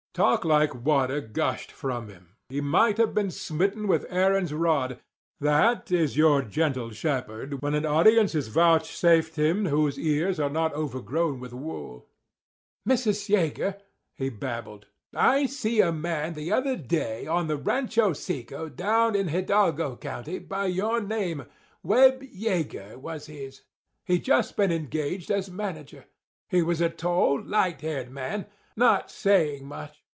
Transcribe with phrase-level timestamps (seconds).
[0.13, 6.17] Talk like water gushed from him: he might have been smitten with Aaron's rod—that is
[6.17, 11.53] your gentle shepherd when an audience is vouchsafed him whose ears are not overgrown with
[11.53, 12.09] wool.
[12.85, 13.79] "Missis Yeager,"
[14.17, 19.29] he babbled, "I see a man the other day on the Rancho Seco down in
[19.29, 23.61] Hidalgo County by your name—Webb Yeager was his.
[24.03, 26.03] He'd just been engaged as manager.
[26.49, 29.99] He was a tall, light haired man, not saying much.